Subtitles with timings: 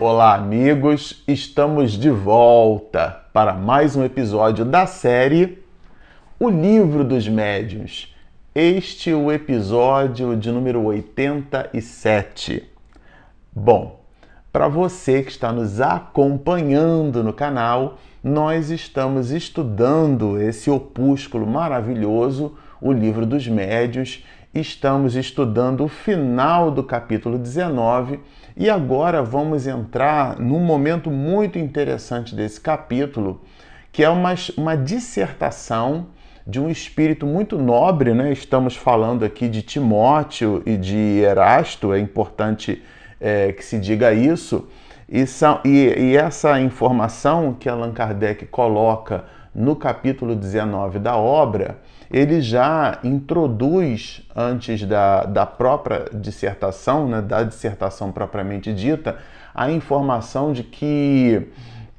[0.00, 1.22] Olá, amigos!
[1.28, 5.62] Estamos de volta para mais um episódio da série
[6.38, 8.16] O Livro dos Médiuns.
[8.54, 12.66] Este é o episódio de número 87.
[13.52, 14.00] Bom,
[14.50, 22.90] para você que está nos acompanhando no canal, nós estamos estudando esse opúsculo maravilhoso, O
[22.90, 24.24] Livro dos Médiuns.
[24.54, 28.18] Estamos estudando o final do capítulo 19
[28.60, 33.40] e agora vamos entrar num momento muito interessante desse capítulo,
[33.90, 36.08] que é uma, uma dissertação
[36.46, 38.30] de um espírito muito nobre, né?
[38.30, 42.82] Estamos falando aqui de Timóteo e de Erasto, é importante
[43.18, 44.68] é, que se diga isso.
[45.08, 51.78] E, são, e, e essa informação que Allan Kardec coloca no capítulo 19 da obra
[52.10, 59.18] ele já introduz, antes da, da própria dissertação, né, da dissertação propriamente dita,
[59.54, 61.48] a informação de que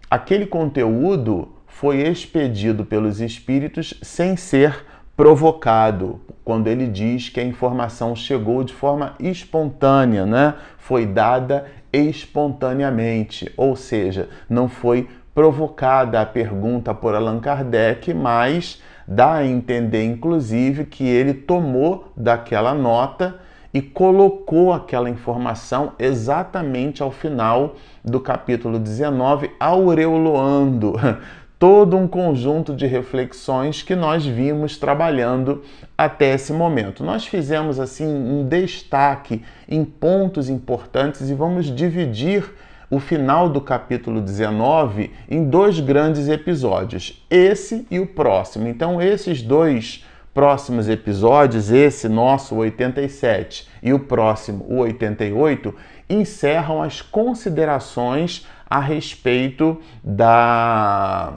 [0.09, 8.15] aquele conteúdo foi expedido pelos espíritos sem ser provocado, quando ele diz que a informação
[8.15, 10.55] chegou de forma espontânea, né?
[10.77, 19.35] foi dada espontaneamente, ou seja, não foi provocada a pergunta por Allan Kardec, mas dá
[19.35, 23.39] a entender, inclusive, que ele tomou daquela nota
[23.73, 30.93] e colocou aquela informação exatamente ao final do capítulo 19, aureoloando
[31.57, 35.63] todo um conjunto de reflexões que nós vimos trabalhando
[35.97, 37.03] até esse momento.
[37.03, 42.51] Nós fizemos assim um destaque em pontos importantes e vamos dividir
[42.91, 48.67] o final do capítulo 19 em dois grandes episódios, esse e o próximo.
[48.67, 55.73] Então, esses dois próximos episódios, esse nosso 87 e o próximo, o 88,
[56.09, 61.33] encerram as considerações a respeito da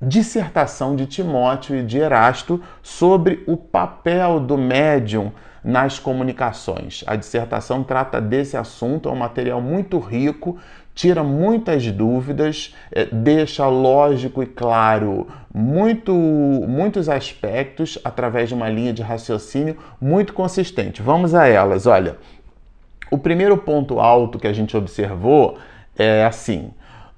[0.00, 5.32] dissertação de Timóteo e de Erasto sobre o papel do médium
[5.64, 7.02] nas comunicações.
[7.06, 10.58] A dissertação trata desse assunto, é um material muito rico,
[10.96, 18.94] tira muitas dúvidas, é, deixa lógico e claro muito, muitos aspectos através de uma linha
[18.94, 21.02] de raciocínio muito consistente.
[21.02, 21.86] Vamos a elas.
[21.86, 22.16] Olha,
[23.10, 25.58] o primeiro ponto alto que a gente observou
[25.98, 26.70] é assim: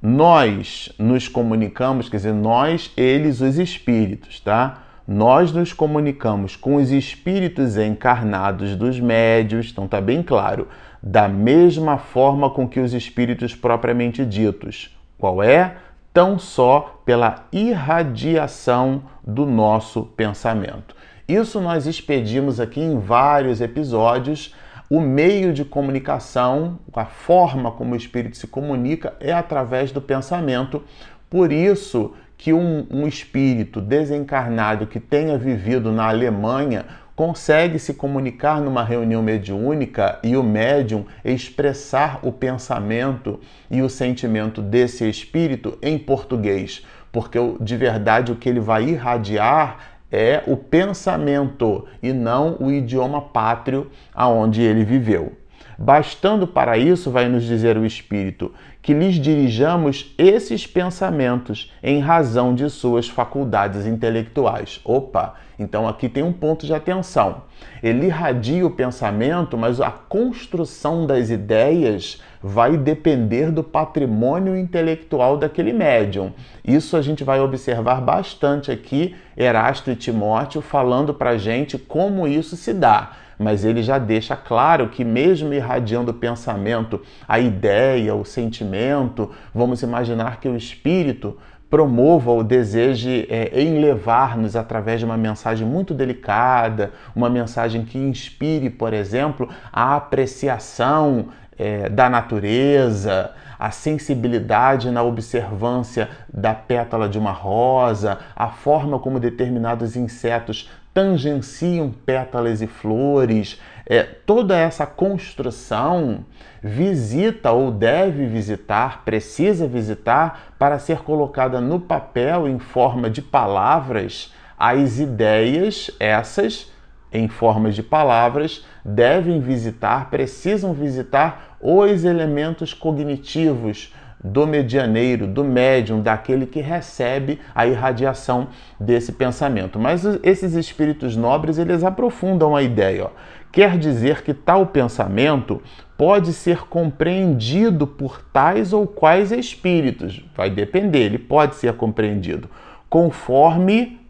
[0.03, 4.83] nós nos comunicamos, quer dizer, nós, eles, os espíritos, tá?
[5.07, 10.67] Nós nos comunicamos com os espíritos encarnados dos médios, então tá bem claro
[11.11, 14.95] da mesma forma com que os espíritos propriamente ditos.
[15.17, 15.77] Qual é?
[16.13, 20.95] Tão só pela irradiação do nosso pensamento.
[21.27, 24.55] Isso nós expedimos aqui em vários episódios.
[24.91, 30.83] O meio de comunicação, a forma como o espírito se comunica é através do pensamento.
[31.31, 36.85] Por isso que um, um espírito desencarnado que tenha vivido na Alemanha
[37.19, 44.63] consegue se comunicar numa reunião mediúnica e o médium expressar o pensamento e o sentimento
[44.63, 51.89] desse espírito em português, porque de verdade o que ele vai irradiar é o pensamento
[52.01, 55.33] e não o idioma pátrio aonde ele viveu.
[55.77, 58.53] Bastando para isso, vai nos dizer o Espírito,
[58.89, 64.81] que lhes dirijamos esses pensamentos em razão de suas faculdades intelectuais.
[64.83, 65.35] Opa!
[65.59, 67.43] Então aqui tem um ponto de atenção.
[67.83, 75.75] Ele irradia o pensamento, mas a construção das ideias vai depender do patrimônio intelectual daquele
[75.75, 76.33] médium.
[76.67, 82.57] Isso a gente vai observar bastante aqui, Erasto e Timóteo falando para gente como isso
[82.57, 88.25] se dá mas ele já deixa claro que, mesmo irradiando o pensamento, a ideia, o
[88.25, 91.37] sentimento, vamos imaginar que o espírito
[91.71, 98.71] promova ou deseje é, enlevar-nos através de uma mensagem muito delicada, uma mensagem que inspire,
[98.71, 107.33] por exemplo, a apreciação é, da natureza, a sensibilidade na observância da pétala de uma
[107.33, 113.61] rosa, a forma como determinados insetos tangenciam pétalas e flores.
[113.87, 116.25] É, toda essa construção
[116.61, 124.35] visita ou deve visitar, precisa visitar, para ser colocada no papel em forma de palavras,
[124.59, 126.73] as ideias, essas
[127.13, 136.01] em formas de palavras, devem visitar, precisam visitar os elementos cognitivos do medianeiro, do médium,
[136.01, 138.49] daquele que recebe a irradiação
[138.79, 139.79] desse pensamento.
[139.79, 143.05] Mas esses espíritos nobres, eles aprofundam a ideia.
[143.05, 143.11] Ó.
[143.53, 145.63] Quer dizer que tal pensamento
[145.97, 150.25] pode ser compreendido por tais ou quais espíritos.
[150.37, 152.49] Vai depender, ele pode ser compreendido
[152.89, 154.01] conforme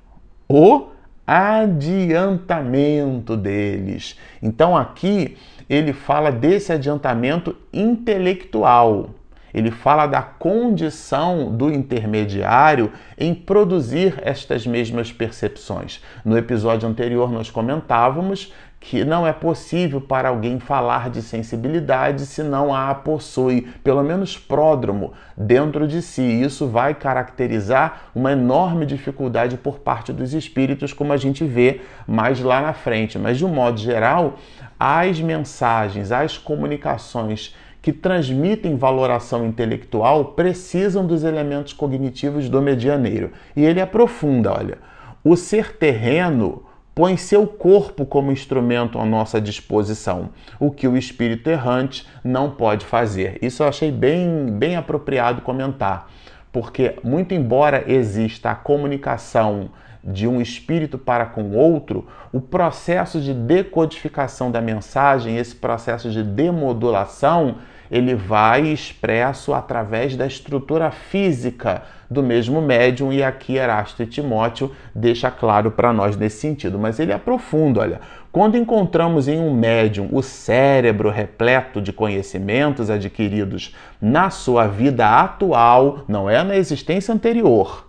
[0.49, 0.87] o
[1.27, 4.19] adiantamento deles.
[4.43, 5.37] Então aqui
[5.69, 9.11] ele fala desse adiantamento intelectual.
[9.53, 16.03] Ele fala da condição do intermediário em produzir estas mesmas percepções.
[16.25, 22.43] No episódio anterior, nós comentávamos que não é possível para alguém falar de sensibilidade se
[22.43, 26.23] não a possui, pelo menos pródromo, dentro de si.
[26.23, 32.41] Isso vai caracterizar uma enorme dificuldade por parte dos espíritos, como a gente vê mais
[32.41, 33.19] lá na frente.
[33.19, 34.39] Mas, de um modo geral,
[34.79, 37.55] as mensagens, as comunicações
[37.89, 43.33] que transmitem valoração intelectual precisam dos elementos cognitivos do medianeiro.
[43.57, 44.77] E ele aprofunda, olha,
[45.25, 46.65] o ser terreno
[46.95, 50.29] põe seu corpo como instrumento à nossa disposição,
[50.61, 53.39] o que o espírito errante não pode fazer.
[53.41, 56.11] Isso eu achei bem, bem apropriado comentar,
[56.53, 59.71] porque, muito embora exista a comunicação
[60.05, 66.23] de um espírito para com outro, o processo de decodificação da mensagem, esse processo de
[66.23, 67.57] demodulação,
[67.91, 74.73] ele vai expresso através da estrutura física do mesmo médium, e aqui Erasto e Timóteo
[74.95, 76.79] deixa claro para nós nesse sentido.
[76.79, 78.01] Mas ele aprofunda, olha,
[78.31, 86.05] quando encontramos em um médium o cérebro repleto de conhecimentos adquiridos na sua vida atual,
[86.07, 87.88] não é na existência anterior,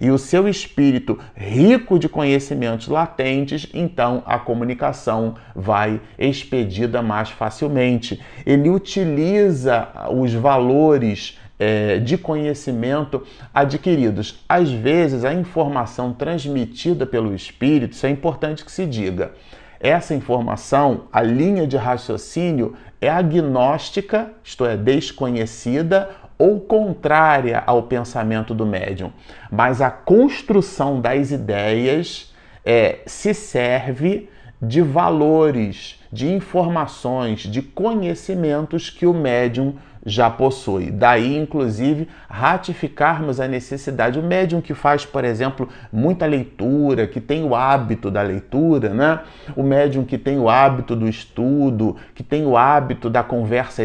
[0.00, 8.20] e o seu espírito rico de conhecimentos latentes, então a comunicação vai expedida mais facilmente.
[8.46, 14.42] Ele utiliza os valores é, de conhecimento adquiridos.
[14.48, 19.32] Às vezes, a informação transmitida pelo espírito, isso é importante que se diga.
[19.80, 28.54] Essa informação, a linha de raciocínio é agnóstica, isto é, desconhecida ou contrária ao pensamento
[28.54, 29.12] do médium,
[29.50, 32.32] mas a construção das ideias
[32.64, 34.30] é, se serve
[34.60, 40.90] de valores, de informações, de conhecimentos que o médium já possui.
[40.90, 44.18] Daí, inclusive, ratificarmos a necessidade.
[44.18, 49.20] O médium que faz, por exemplo, muita leitura, que tem o hábito da leitura, né?
[49.56, 53.82] o médium que tem o hábito do estudo, que tem o hábito da conversa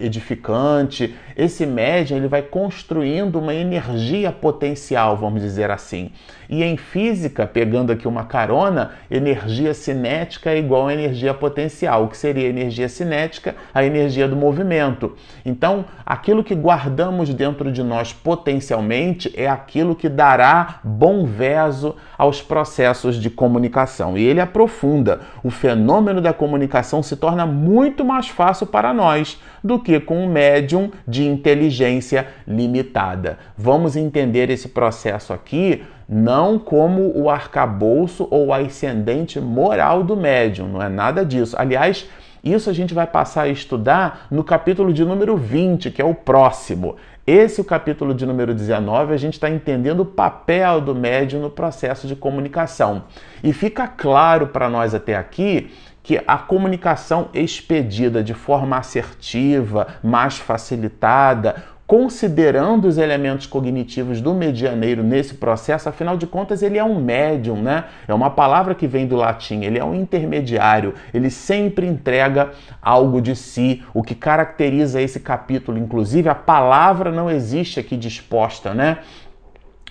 [0.00, 6.10] edificante, esse médium ele vai construindo uma energia potencial, vamos dizer assim.
[6.48, 12.04] E em física, pegando aqui uma carona, energia cinética é igual a energia potencial.
[12.04, 13.54] O que seria energia cinética?
[13.74, 15.14] A energia do movimento.
[15.48, 22.42] Então, aquilo que guardamos dentro de nós potencialmente é aquilo que dará bom verso aos
[22.42, 24.16] processos de comunicação.
[24.16, 25.20] E ele aprofunda.
[25.42, 30.28] O fenômeno da comunicação se torna muito mais fácil para nós do que com um
[30.28, 33.38] médium de inteligência limitada.
[33.56, 40.82] Vamos entender esse processo aqui não como o arcabouço ou ascendente moral do médium, não
[40.82, 41.54] é nada disso.
[41.58, 42.08] Aliás,
[42.42, 46.14] isso a gente vai passar a estudar no capítulo de número 20, que é o
[46.14, 46.96] próximo.
[47.26, 51.50] Esse, o capítulo de número 19, a gente está entendendo o papel do médium no
[51.50, 53.04] processo de comunicação.
[53.44, 55.70] E fica claro para nós até aqui
[56.02, 65.02] que a comunicação expedida de forma assertiva, mais facilitada, considerando os elementos cognitivos do medianeiro
[65.02, 67.86] nesse processo, afinal de contas, ele é um médium, né?
[68.06, 72.50] É uma palavra que vem do latim, ele é um intermediário, ele sempre entrega
[72.82, 75.78] algo de si, o que caracteriza esse capítulo.
[75.78, 78.98] Inclusive, a palavra não existe aqui disposta, né?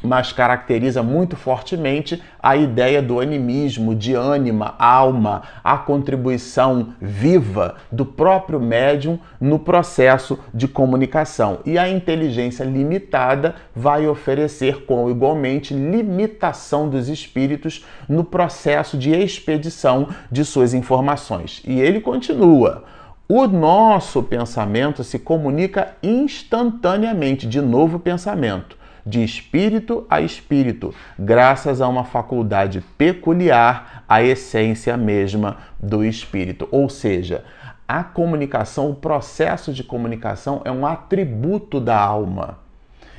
[0.01, 8.05] Mas caracteriza muito fortemente a ideia do animismo, de ânima, alma, a contribuição viva do
[8.05, 11.59] próprio médium no processo de comunicação.
[11.65, 20.09] E a inteligência limitada vai oferecer com igualmente limitação dos espíritos no processo de expedição
[20.31, 21.61] de suas informações.
[21.65, 22.83] E ele continua.
[23.29, 28.76] O nosso pensamento se comunica instantaneamente, de novo pensamento
[29.07, 36.67] de espírito a espírito, graças a uma faculdade peculiar à essência mesma do espírito.
[36.71, 37.45] Ou seja,
[37.87, 42.59] a comunicação, o processo de comunicação é um atributo da alma.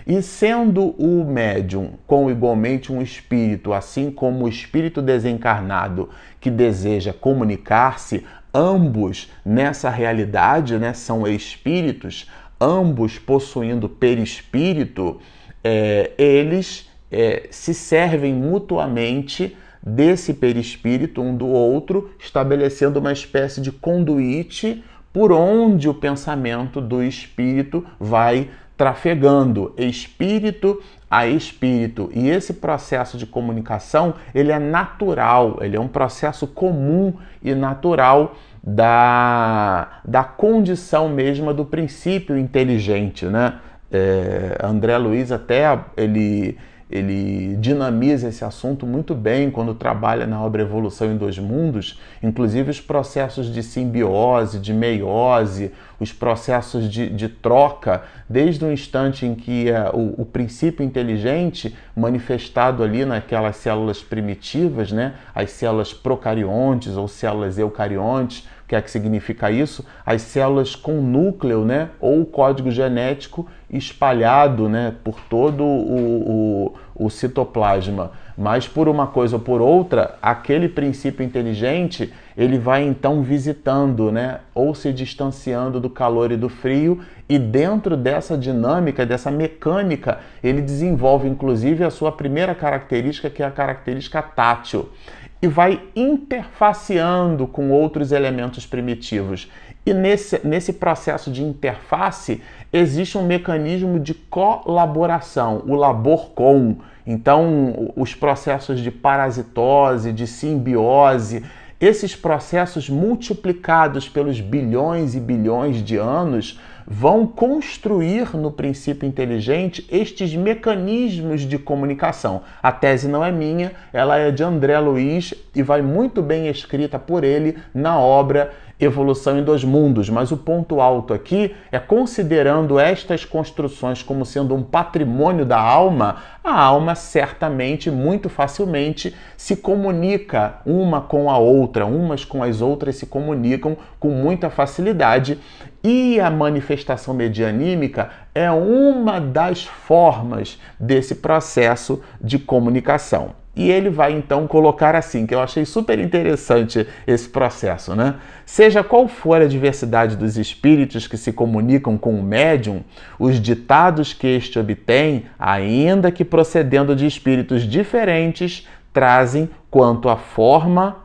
[0.06, 7.14] E sendo o médium com igualmente um espírito, assim como o espírito desencarnado que deseja
[7.14, 12.30] comunicar-se, ambos nessa realidade né, são espíritos,
[12.60, 15.20] ambos possuindo perispírito,
[15.62, 23.72] é, eles é, se servem mutuamente desse perispírito um do outro, estabelecendo uma espécie de
[23.72, 32.10] conduíte por onde o pensamento do espírito vai trafegando espírito a espírito.
[32.14, 38.36] E esse processo de comunicação, ele é natural, ele é um processo comum e natural
[38.62, 43.58] da, da condição mesma do princípio inteligente, né?
[43.90, 46.58] É, André Luiz até ele
[46.90, 52.70] ele dinamiza esse assunto muito bem quando trabalha na obra Evolução em Dois Mundos, inclusive
[52.70, 59.34] os processos de simbiose, de meiose, os processos de, de troca, desde o instante em
[59.34, 66.96] que uh, o, o, princípio inteligente, manifestado ali naquelas células primitivas, né, as células procariontes
[66.96, 69.84] ou células eucariontes, que é que significa isso?
[70.04, 77.10] As células com núcleo, né, ou código genético espalhado, né, por todo o, o, o
[77.10, 78.12] citoplasma.
[78.36, 84.40] Mas por uma coisa ou por outra, aquele princípio inteligente ele vai então visitando, né,
[84.54, 90.60] ou se distanciando do calor e do frio, e dentro dessa dinâmica, dessa mecânica, ele
[90.60, 94.90] desenvolve inclusive a sua primeira característica, que é a característica tátil,
[95.40, 99.50] e vai interfaceando com outros elementos primitivos.
[99.86, 102.42] E nesse, nesse processo de interface
[102.72, 106.76] existe um mecanismo de colaboração, o labor com.
[107.06, 111.42] Então, os processos de parasitose, de simbiose,
[111.80, 120.34] esses processos multiplicados pelos bilhões e bilhões de anos vão construir no princípio inteligente estes
[120.34, 122.40] mecanismos de comunicação.
[122.62, 126.98] A tese não é minha, ela é de André Luiz e vai muito bem escrita
[126.98, 132.78] por ele na obra Evolução em Dois Mundos, mas o ponto alto aqui é considerando
[132.78, 136.18] estas construções como sendo um patrimônio da alma,
[136.48, 142.96] a alma certamente, muito facilmente, se comunica uma com a outra, umas com as outras
[142.96, 145.38] se comunicam com muita facilidade
[145.82, 153.34] e a manifestação medianímica é uma das formas desse processo de comunicação.
[153.58, 158.14] E ele vai então colocar assim, que eu achei super interessante esse processo, né?
[158.46, 162.84] Seja qual for a diversidade dos espíritos que se comunicam com o médium,
[163.18, 170.98] os ditados que este obtém, ainda que procedendo de espíritos diferentes, trazem quanto à forma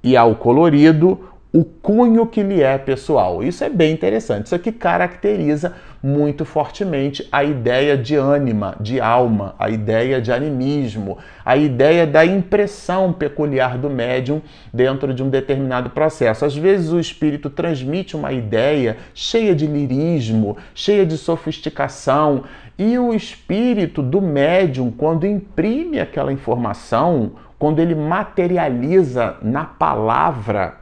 [0.00, 3.42] e ao colorido o cunho que lhe é pessoal.
[3.42, 4.46] Isso é bem interessante.
[4.46, 11.18] Isso aqui caracteriza muito fortemente a ideia de ânima, de alma, a ideia de animismo,
[11.44, 14.40] a ideia da impressão peculiar do médium
[14.72, 16.44] dentro de um determinado processo.
[16.44, 22.44] Às vezes o espírito transmite uma ideia cheia de lirismo, cheia de sofisticação,
[22.82, 30.76] e o espírito do médium, quando imprime aquela informação, quando ele materializa na palavra,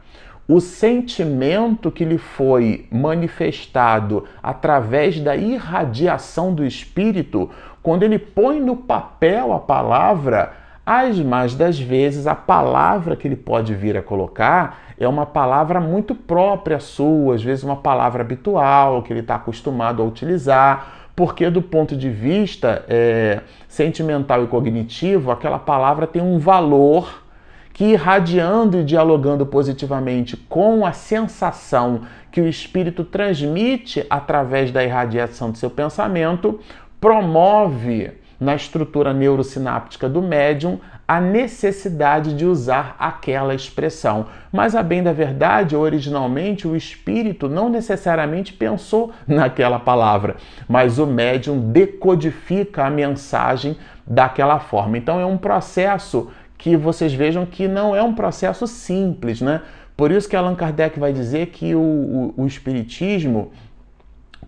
[0.46, 7.50] o sentimento que lhe foi manifestado através da irradiação do espírito,
[7.82, 10.52] quando ele põe no papel a palavra,
[10.86, 15.80] as mais das vezes a palavra que ele pode vir a colocar é uma palavra
[15.80, 21.50] muito própria sua, às vezes uma palavra habitual que ele está acostumado a utilizar, porque
[21.50, 27.24] do ponto de vista é, sentimental e cognitivo, aquela palavra tem um valor
[27.72, 35.50] que irradiando e dialogando positivamente com a sensação que o espírito transmite através da irradiação
[35.50, 36.60] do seu pensamento,
[37.00, 44.26] promove na estrutura neurosináptica do médium a necessidade de usar aquela expressão.
[44.52, 50.36] Mas, a bem da verdade, originalmente o espírito não necessariamente pensou naquela palavra,
[50.68, 54.98] mas o médium decodifica a mensagem daquela forma.
[54.98, 59.62] Então, é um processo que vocês vejam que não é um processo simples, né?
[59.96, 63.50] Por isso que Allan Kardec vai dizer que o, o, o Espiritismo,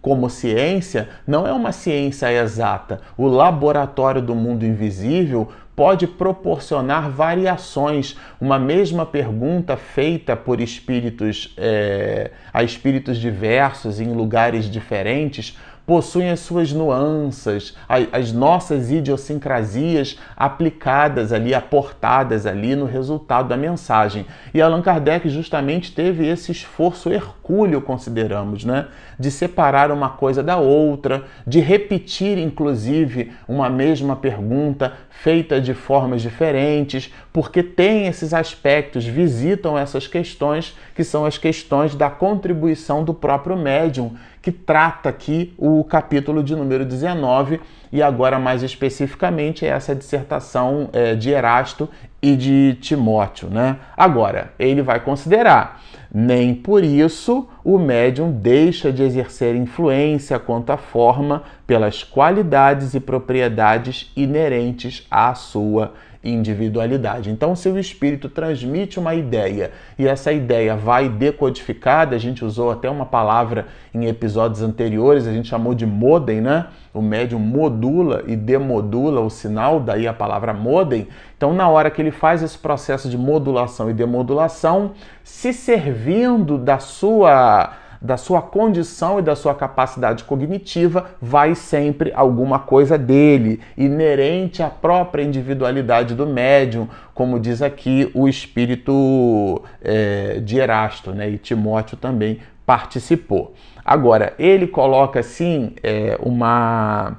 [0.02, 3.00] como ciência, não é uma ciência exata.
[3.16, 8.16] O laboratório do mundo invisível pode proporcionar variações.
[8.40, 15.56] Uma mesma pergunta feita por espíritos é, a espíritos diversos em lugares diferentes
[15.90, 24.24] possuem as suas nuances, as nossas idiosincrasias aplicadas ali, aportadas ali no resultado da mensagem.
[24.54, 28.86] E Allan Kardec justamente teve esse esforço hercúleo, consideramos, né?
[29.18, 36.22] de separar uma coisa da outra, de repetir, inclusive, uma mesma pergunta feita de formas
[36.22, 43.12] diferentes, porque tem esses aspectos, visitam essas questões que são as questões da contribuição do
[43.12, 47.60] próprio médium, que trata aqui o capítulo de número 19
[47.92, 51.88] e agora mais especificamente essa dissertação é, de Erasto
[52.22, 53.76] e de Timóteo, né?
[53.96, 55.80] Agora, ele vai considerar
[56.12, 63.00] nem por isso o médium deixa de exercer influência quanto à forma pelas qualidades e
[63.00, 65.92] propriedades inerentes à sua
[66.22, 67.30] individualidade.
[67.30, 72.70] Então, se o espírito transmite uma ideia e essa ideia vai decodificada, a gente usou
[72.70, 76.66] até uma palavra em episódios anteriores, a gente chamou de modem, né?
[76.92, 81.08] O médium modula e demodula o sinal, daí a palavra modem.
[81.36, 84.92] Então, na hora que ele faz esse processo de modulação e demodulação,
[85.24, 92.58] se servindo da sua da sua condição e da sua capacidade cognitiva, vai sempre alguma
[92.58, 100.58] coisa dele, inerente à própria individualidade do médium, como diz aqui o espírito é, de
[100.58, 101.28] Erasto, né?
[101.28, 103.54] e Timóteo também participou.
[103.84, 107.18] Agora, ele coloca assim é, uma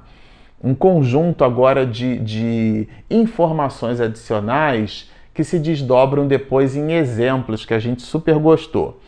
[0.63, 7.79] um conjunto agora de, de informações adicionais que se desdobram depois em exemplos que a
[7.79, 9.01] gente super gostou.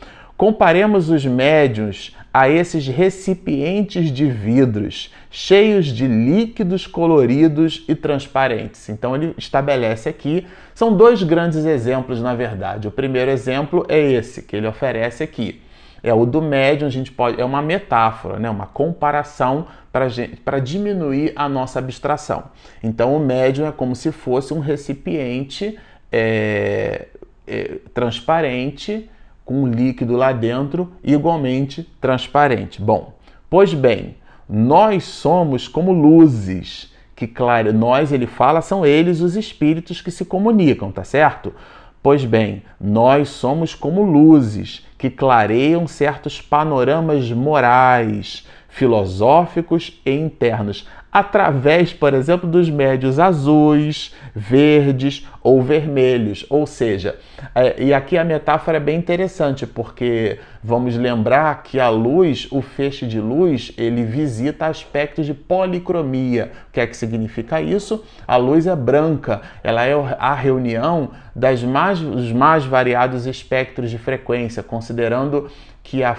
[0.44, 8.90] Comparemos os médiuns a esses recipientes de vidros cheios de líquidos coloridos e transparentes.
[8.90, 10.46] Então ele estabelece aqui,
[10.76, 12.90] são dois grandes exemplos na verdade.
[12.90, 15.62] O primeiro exemplo é esse que ele oferece aqui.
[16.04, 18.50] É o do médium, a gente pode é uma metáfora, né?
[18.50, 22.52] uma comparação para diminuir a nossa abstração.
[22.84, 25.80] Então o médium é como se fosse um recipiente
[26.12, 27.08] é,
[27.48, 29.10] é, transparente
[29.46, 32.82] com um líquido lá dentro igualmente transparente.
[32.82, 33.14] Bom,
[33.50, 34.16] pois bem,
[34.48, 40.26] nós somos como luzes que claro, nós ele fala são eles os espíritos que se
[40.26, 41.54] comunicam, tá certo?
[42.02, 51.94] Pois bem, nós somos como luzes que clareiam certos panoramas morais, filosóficos e internos, através,
[51.94, 56.46] por exemplo, dos médios azuis, verdes ou vermelhos.
[56.50, 57.20] Ou seja,
[57.54, 62.62] é, e aqui a metáfora é bem interessante, porque vamos lembrar que a luz, o
[62.62, 66.52] feixe de luz, ele visita aspectos de policromia.
[66.70, 68.04] O que é que significa isso?
[68.28, 73.98] A luz é branca, ela é a reunião das mais, dos mais variados espectros de
[73.98, 75.50] frequência, considerando
[75.82, 76.16] que a,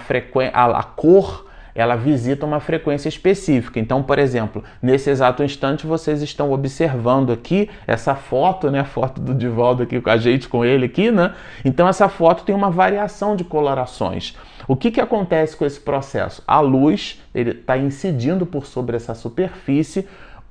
[0.53, 3.81] a, a cor ela visita uma frequência específica.
[3.81, 8.81] Então, por exemplo, nesse exato instante vocês estão observando aqui essa foto, né?
[8.81, 11.35] A foto do Divaldo aqui com a gente, com ele aqui, né?
[11.65, 14.37] Então essa foto tem uma variação de colorações.
[14.69, 16.43] O que, que acontece com esse processo?
[16.47, 20.07] A luz está incidindo por sobre essa superfície,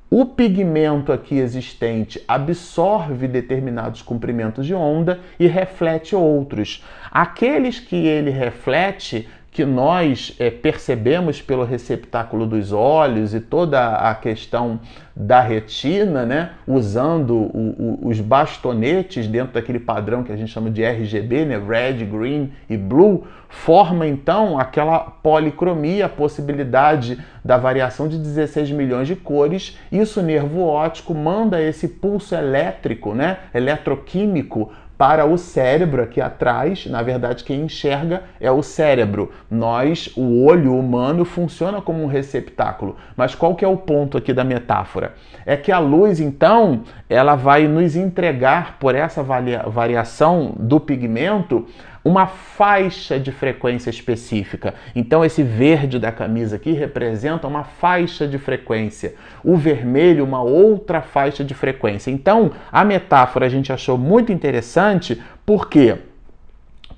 [0.09, 6.83] o pigmento aqui existente absorve determinados comprimentos de onda e reflete outros.
[7.11, 14.15] Aqueles que ele reflete que nós é, percebemos pelo receptáculo dos olhos e toda a
[14.15, 14.79] questão
[15.15, 20.71] da retina, né, usando o, o, os bastonetes dentro daquele padrão que a gente chama
[20.71, 28.07] de RGB, né, red, green e blue, forma então aquela policromia, a possibilidade da variação
[28.07, 29.77] de 16 milhões de cores.
[29.91, 34.71] Isso nervo óptico manda esse pulso elétrico, né, eletroquímico
[35.03, 36.85] para o cérebro aqui atrás.
[36.85, 39.31] Na verdade, quem enxerga é o cérebro.
[39.51, 42.95] Nós, o olho humano, funciona como um receptáculo.
[43.13, 45.11] Mas qual que é o ponto aqui da metáfora?
[45.45, 51.67] É que a luz, então, ela vai nos entregar por essa variação do pigmento
[52.03, 54.73] uma faixa de frequência específica.
[54.95, 61.01] Então, esse verde da camisa aqui representa uma faixa de frequência, o vermelho, uma outra
[61.01, 62.11] faixa de frequência.
[62.11, 65.97] Então, a metáfora a gente achou muito interessante, por quê?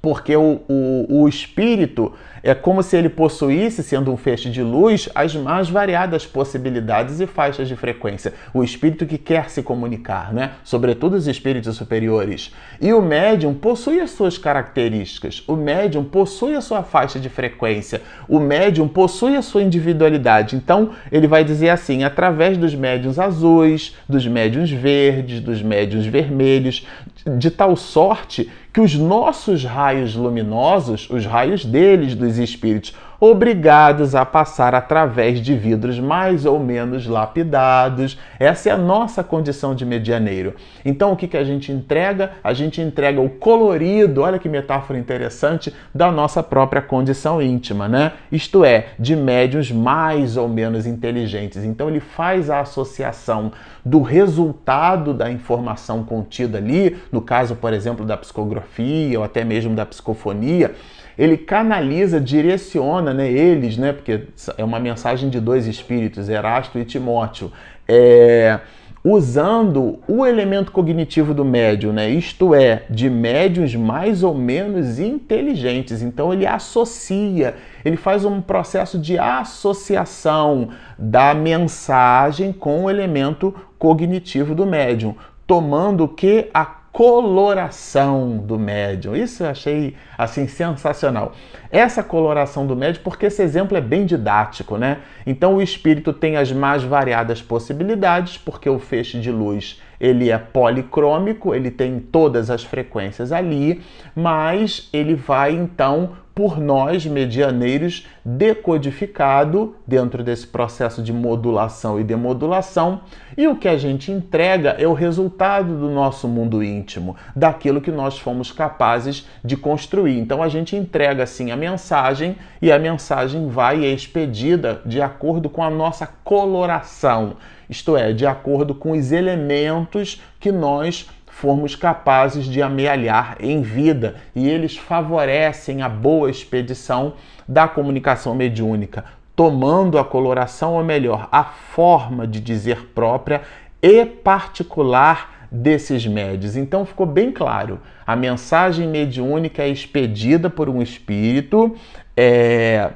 [0.06, 2.13] Porque o, o, o espírito
[2.44, 7.26] é como se ele possuísse, sendo um feixe de luz, as mais variadas possibilidades e
[7.26, 8.32] faixas de frequência.
[8.54, 10.52] O espírito que quer se comunicar, né?
[10.63, 12.54] Sobretudo os espíritos superiores.
[12.80, 15.44] E o médium possui as suas características.
[15.48, 18.04] O médium possui a sua faixa de frequência.
[18.30, 20.56] O médium possui a sua individualidade.
[20.56, 26.86] Então, ele vai dizer assim: através dos médiums azuis, dos médiums verdes, dos médiums vermelhos,
[27.26, 34.25] de tal sorte que os nossos raios luminosos, os raios deles, dos espíritos, obrigados a
[34.25, 38.17] passar através de vidros mais ou menos lapidados.
[38.39, 40.56] Essa é a nossa condição de medianeiro.
[40.84, 42.32] Então, o que, que a gente entrega?
[42.43, 48.13] A gente entrega o colorido, olha que metáfora interessante, da nossa própria condição íntima, né?
[48.32, 51.63] Isto é, de médios mais ou menos inteligentes.
[51.63, 53.51] Então, ele faz a associação
[53.84, 59.75] do resultado da informação contida ali, no caso, por exemplo, da psicografia ou até mesmo
[59.75, 60.73] da psicofonia
[61.17, 64.21] ele canaliza, direciona, né, eles, né, porque
[64.58, 67.51] é uma mensagem de dois espíritos, Erasto e Timóteo,
[67.88, 68.60] é,
[69.06, 72.10] usando o elemento cognitivo do médium, né?
[72.10, 76.01] isto é, de médiums mais ou menos inteligentes.
[76.01, 77.54] Então ele associa,
[77.86, 86.08] ele faz um processo de associação da mensagem com o elemento cognitivo do médium, tomando
[86.08, 89.17] que a coloração do médium.
[89.17, 91.34] Isso eu achei assim sensacional.
[91.69, 94.99] Essa coloração do médium, porque esse exemplo é bem didático, né?
[95.27, 100.38] Então o espírito tem as mais variadas possibilidades, porque o feixe de luz ele é
[100.38, 103.81] policrômico, ele tem todas as frequências ali,
[104.15, 113.00] mas ele vai então por nós, medianeiros, decodificado dentro desse processo de modulação e demodulação,
[113.38, 117.89] e o que a gente entrega é o resultado do nosso mundo íntimo, daquilo que
[117.89, 120.19] nós fomos capazes de construir.
[120.19, 125.02] Então a gente entrega assim a mensagem e a mensagem vai e é expedida de
[125.02, 127.38] acordo com a nossa coloração,
[127.69, 134.15] isto é, de acordo com os elementos que nós formos capazes de amealhar em vida
[134.34, 139.04] e eles favorecem a boa expedição da comunicação mediúnica,
[139.36, 143.41] tomando a coloração, ou melhor, a forma de dizer própria
[143.82, 146.56] e particular desses médios.
[146.56, 151.76] Então ficou bem claro: a mensagem mediúnica é expedida por um espírito.
[152.15, 152.91] É,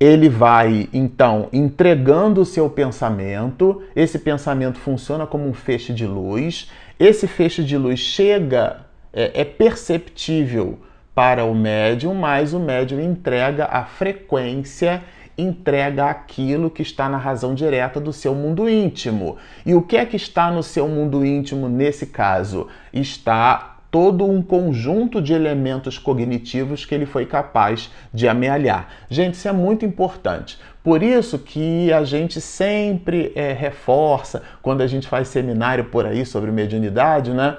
[0.00, 6.68] ele vai então entregando o seu pensamento, esse pensamento funciona como um feixe de luz,
[6.98, 10.78] esse feixe de luz chega, é, é perceptível
[11.14, 15.02] para o médium, mas o médium entrega a frequência,
[15.36, 19.36] entrega aquilo que está na razão direta do seu mundo íntimo.
[19.64, 22.68] E o que é que está no seu mundo íntimo nesse caso?
[22.92, 28.88] Está todo um conjunto de elementos cognitivos que ele foi capaz de amealhar.
[29.08, 30.58] Gente, isso é muito importante.
[30.82, 36.26] Por isso que a gente sempre é, reforça, quando a gente faz seminário por aí
[36.26, 37.56] sobre mediunidade, né,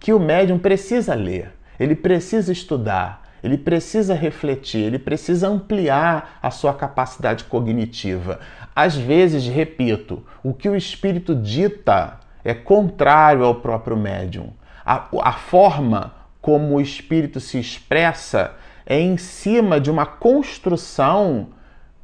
[0.00, 6.50] que o médium precisa ler, ele precisa estudar, ele precisa refletir, ele precisa ampliar a
[6.50, 8.40] sua capacidade cognitiva.
[8.74, 14.50] Às vezes, repito, o que o espírito dita é contrário ao próprio médium
[14.84, 18.52] a, a forma como o espírito se expressa
[18.86, 21.48] é em cima de uma construção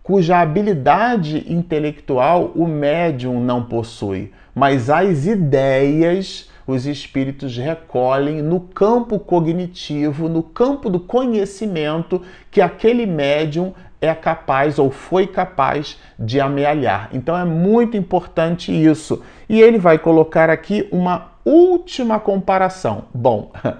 [0.02, 9.18] cuja habilidade intelectual o médium não possui, mas as ideias os espíritos recolhem no campo
[9.18, 17.10] cognitivo, no campo do conhecimento que aquele médium é capaz ou foi capaz de amealhar.
[17.12, 19.22] Então é muito importante isso.
[19.48, 23.04] E ele vai colocar aqui uma última comparação.
[23.14, 23.52] Bom,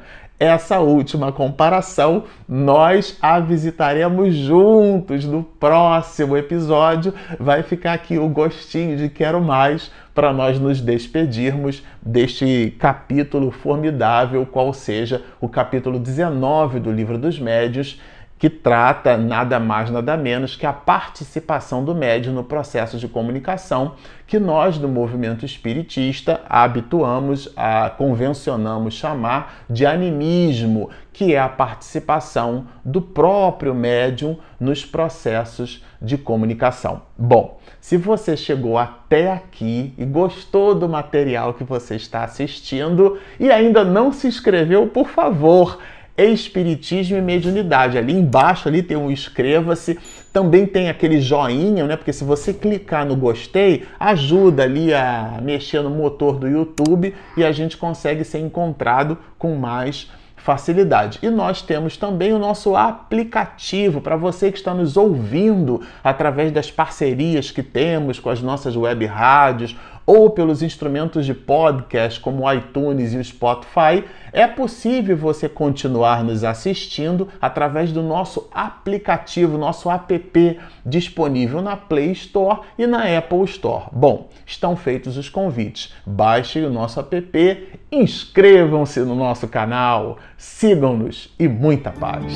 [0.40, 7.12] essa última comparação nós a visitaremos juntos no próximo episódio.
[7.38, 14.46] Vai ficar aqui o gostinho de quero mais para nós nos despedirmos deste capítulo formidável,
[14.46, 18.01] qual seja o capítulo 19 do Livro dos Médios
[18.40, 23.96] que trata nada mais, nada menos que a participação do médium no processo de comunicação
[24.26, 32.66] que nós do movimento espiritista habituamos a convencionamos chamar de animismo, que é a participação
[32.83, 37.03] do próprio médium nos processos de comunicação.
[37.18, 43.50] Bom, se você chegou até aqui e gostou do material que você está assistindo e
[43.50, 45.79] ainda não se inscreveu, por favor,
[46.16, 47.99] Espiritismo e Mediunidade.
[47.99, 49.99] Ali embaixo ali tem um inscreva-se,
[50.33, 51.96] também tem aquele joinha, né?
[51.96, 57.44] Porque se você clicar no gostei, ajuda ali a mexer no motor do YouTube e
[57.44, 61.18] a gente consegue ser encontrado com mais facilidade.
[61.23, 66.70] E nós temos também o nosso aplicativo para você que está nos ouvindo através das
[66.70, 72.52] parcerias que temos com as nossas web rádios ou pelos instrumentos de podcast como o
[72.52, 79.90] iTunes e o Spotify, é possível você continuar nos assistindo através do nosso aplicativo, nosso
[79.90, 83.84] app disponível na Play Store e na Apple Store.
[83.92, 85.92] Bom, estão feitos os convites.
[86.06, 92.32] Baixem o nosso app, inscrevam-se no nosso canal, sigam-nos e muita paz.